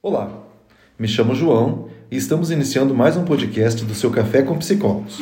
[0.00, 0.30] Olá,
[0.96, 5.20] me chamo João e estamos iniciando mais um podcast do seu Café com Psicólogos.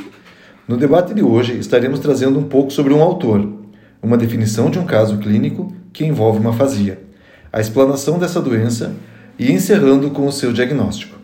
[0.68, 3.50] No debate de hoje estaremos trazendo um pouco sobre um autor,
[4.02, 7.02] uma definição de um caso clínico que envolve uma afasia,
[7.50, 8.94] a explanação dessa doença
[9.38, 11.18] e encerrando com o seu diagnóstico.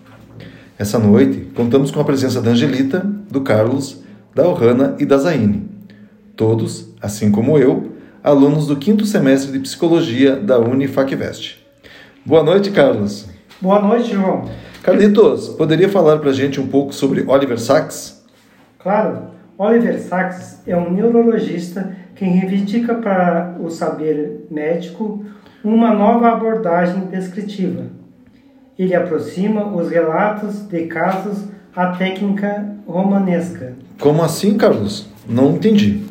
[0.79, 3.00] Essa noite contamos com a presença da Angelita,
[3.30, 4.03] do Carlos,
[4.34, 5.69] da Ohana e da Zaine.
[6.34, 7.93] Todos, assim como eu,
[8.25, 11.59] alunos do quinto semestre de Psicologia da Unifacvest.
[12.25, 13.30] Boa noite, Carlos.
[13.63, 14.51] Boa noite, João.
[14.83, 18.21] Carlitos, poderia falar para a gente um pouco sobre Oliver Sacks?
[18.81, 19.29] Claro.
[19.57, 25.25] Oliver Sacks é um neurologista que reivindica para o saber médico
[25.63, 27.85] uma nova abordagem descritiva.
[28.77, 31.44] Ele aproxima os relatos de casos
[31.77, 33.75] à técnica romanesca.
[34.00, 35.08] Como assim, Carlos?
[35.28, 36.03] Não entendi.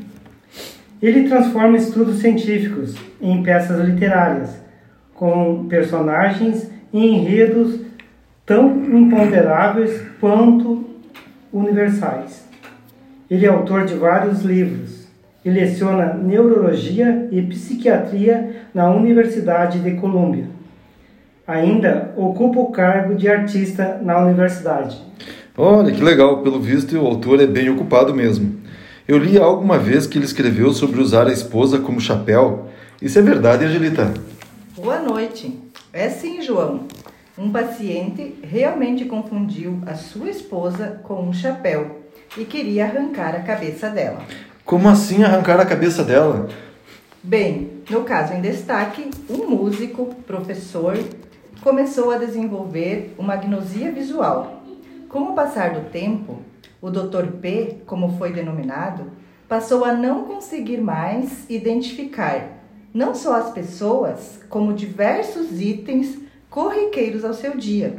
[1.02, 4.52] Ele transforma estudos científicos em peças literárias,
[5.13, 7.80] com personagens enredos
[8.45, 10.86] tão imponderáveis quanto
[11.53, 12.45] universais.
[13.30, 15.08] Ele é autor de vários livros
[15.44, 20.45] e leciona neurologia e psiquiatria na Universidade de Colômbia.
[21.48, 25.02] Ainda ocupa o cargo de artista na universidade.
[25.58, 28.55] Olha que legal, pelo visto o autor é bem ocupado mesmo.
[29.08, 32.67] Eu li alguma vez que ele escreveu sobre usar a esposa como chapéu.
[33.02, 34.14] Isso é verdade, Angelita?
[34.81, 35.59] Boa noite.
[35.93, 36.87] É sim, João.
[37.37, 42.01] Um paciente realmente confundiu a sua esposa com um chapéu
[42.35, 44.23] e queria arrancar a cabeça dela.
[44.65, 46.49] Como assim arrancar a cabeça dela?
[47.21, 50.97] Bem, no caso em destaque, um músico, professor,
[51.61, 54.63] começou a desenvolver uma agnosia visual.
[55.07, 56.41] Com o passar do tempo,
[56.81, 57.27] o Dr.
[57.39, 59.11] P, como foi denominado,
[59.47, 62.61] passou a não conseguir mais identificar
[62.94, 66.17] não só as pessoas, como diversos itens
[66.50, 67.95] corriqueiros ao seu dia.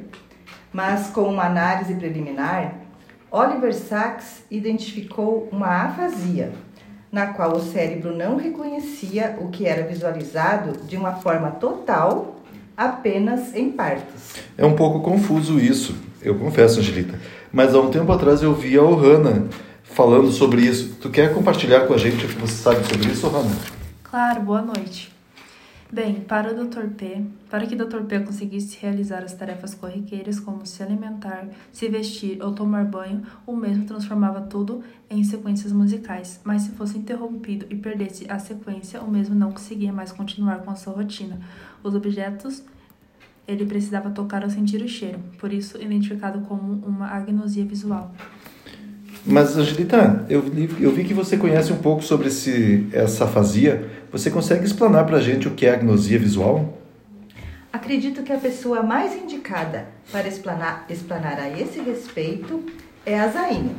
[0.73, 2.75] Mas com uma análise preliminar,
[3.31, 6.53] Oliver Sacks identificou uma afasia,
[7.11, 12.37] na qual o cérebro não reconhecia o que era visualizado de uma forma total,
[12.77, 14.34] apenas em partes.
[14.56, 17.19] É um pouco confuso isso, eu confesso, Angelita.
[17.50, 19.47] Mas há um tempo atrás eu vi a Ohana
[19.83, 20.97] falando sobre isso.
[21.00, 23.81] Tu quer compartilhar com a gente o que você sabe sobre isso, Ohana?
[24.12, 25.11] Claro, boa noite.
[25.91, 26.89] Bem, para o Dr.
[26.99, 28.03] P, para que o Dr.
[28.03, 33.56] P conseguisse realizar as tarefas corriqueiras como se alimentar, se vestir ou tomar banho, o
[33.56, 36.43] mesmo transformava tudo em sequências musicais.
[36.45, 40.71] Mas se fosse interrompido e perdesse a sequência, o mesmo não conseguia mais continuar com
[40.71, 41.41] a sua rotina.
[41.83, 42.62] Os objetos
[43.49, 48.12] ele precisava tocar ou sentir o cheiro, por isso identificado como uma agnosia visual.
[49.25, 50.44] Mas, Angelita, eu,
[50.81, 53.88] eu vi que você conhece um pouco sobre esse, essa afasia.
[54.10, 56.78] Você consegue explanar para a gente o que é agnosia visual?
[57.72, 62.62] Acredito que a pessoa mais indicada para explanar, explanar a esse respeito
[63.06, 63.75] é a Zaine.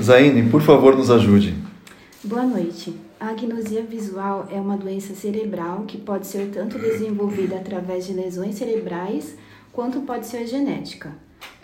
[0.00, 1.54] Zaine, por favor, nos ajude.
[2.22, 2.94] Boa noite.
[3.18, 8.56] A agnosia visual é uma doença cerebral que pode ser tanto desenvolvida através de lesões
[8.56, 9.36] cerebrais
[9.72, 11.12] quanto pode ser genética.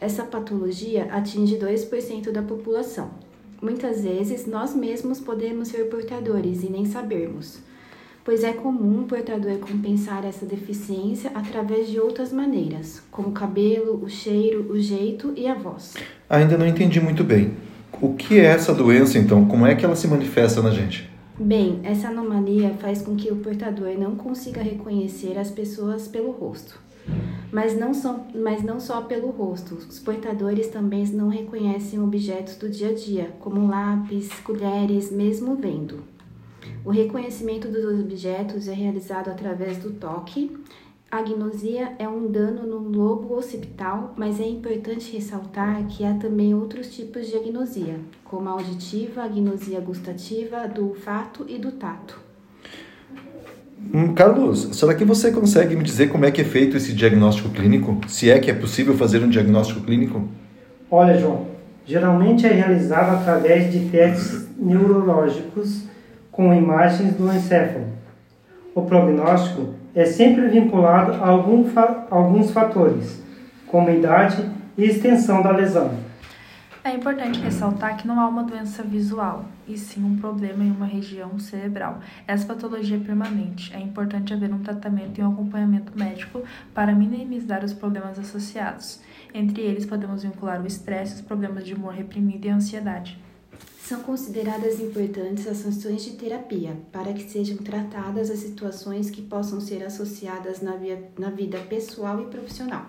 [0.00, 3.10] Essa patologia atinge 2% da população.
[3.60, 7.58] Muitas vezes nós mesmos podemos ser portadores e nem sabermos,
[8.24, 14.00] pois é comum o portador compensar essa deficiência através de outras maneiras, como o cabelo,
[14.00, 15.94] o cheiro, o jeito e a voz.
[16.30, 17.54] Ainda não entendi muito bem.
[18.00, 19.46] O que é essa doença então?
[19.46, 21.10] Como é que ela se manifesta na gente?
[21.36, 26.78] Bem, essa anomalia faz com que o portador não consiga reconhecer as pessoas pelo rosto.
[27.50, 32.68] Mas não, só, mas não só pelo rosto, os portadores também não reconhecem objetos do
[32.68, 36.04] dia a dia, como lápis, colheres, mesmo vendo.
[36.84, 40.58] O reconhecimento dos objetos é realizado através do toque.
[41.10, 46.54] A agnosia é um dano no lobo occipital, mas é importante ressaltar que há também
[46.54, 52.27] outros tipos de agnosia, como a auditiva, a agnosia gustativa, do olfato e do tato.
[53.92, 57.48] Hum, Carlos, será que você consegue me dizer como é que é feito esse diagnóstico
[57.48, 57.98] clínico?
[58.06, 60.28] Se é que é possível fazer um diagnóstico clínico?
[60.90, 61.46] Olha, João,
[61.86, 65.84] geralmente é realizado através de testes neurológicos
[66.30, 67.86] com imagens do encéfalo.
[68.74, 73.22] O prognóstico é sempre vinculado a algum fa alguns fatores,
[73.66, 74.44] como idade
[74.76, 75.92] e extensão da lesão.
[76.88, 80.86] É importante ressaltar que não há uma doença visual, e sim um problema em uma
[80.86, 82.00] região cerebral.
[82.26, 83.74] Essa patologia é permanente.
[83.74, 86.42] É importante haver um tratamento e um acompanhamento médico
[86.72, 89.00] para minimizar os problemas associados.
[89.34, 93.18] Entre eles, podemos vincular o estresse, os problemas de humor reprimido e a ansiedade.
[93.82, 99.60] São consideradas importantes as funções de terapia para que sejam tratadas as situações que possam
[99.60, 102.86] ser associadas na, via, na vida pessoal e profissional.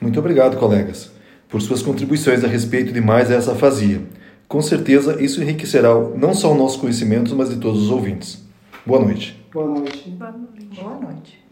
[0.00, 1.12] Muito obrigado, colegas,
[1.48, 4.02] por suas contribuições a respeito de mais essa afasia.
[4.46, 8.42] Com certeza, isso enriquecerá não só o nosso conhecimento, mas de todos os ouvintes.
[8.86, 9.38] Boa noite.
[9.52, 10.08] Boa noite.
[10.10, 10.80] Boa noite.
[10.80, 11.47] Boa noite.